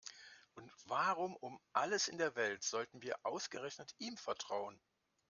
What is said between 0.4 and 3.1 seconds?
Und warum um alles in der Welt sollten